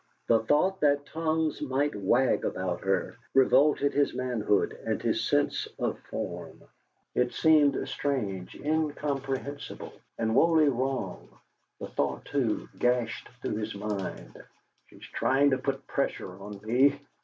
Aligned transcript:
The 0.27 0.39
thought 0.39 0.79
that 0.81 1.05
tongues 1.05 1.61
might 1.61 1.93
wag 1.95 2.43
about 2.43 2.81
her 2.83 3.19
revolted 3.35 3.93
his 3.93 4.15
manhood 4.15 4.73
and 4.83 4.99
his 4.99 5.23
sense 5.29 5.67
of 5.77 5.99
form. 6.09 6.63
It 7.13 7.33
seemed 7.33 7.87
strange, 7.87 8.55
incomprehensible, 8.55 9.93
and 10.17 10.31
wholly 10.31 10.69
wrong; 10.69 11.29
the 11.79 11.85
thought, 11.87 12.25
too, 12.25 12.67
gashed 12.79 13.29
through 13.43 13.57
his 13.57 13.75
mind: 13.75 14.43
'She 14.87 14.95
is 14.95 15.03
trying 15.13 15.51
to 15.51 15.59
put 15.59 15.85
pressure 15.85 16.31
on 16.31 16.59
me!' 16.63 16.99